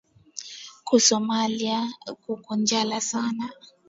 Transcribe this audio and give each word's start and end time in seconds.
Ku 0.87 0.95
somalie 1.07 1.77
kuko 2.23 2.49
njala 2.61 2.97
sana 3.09 3.45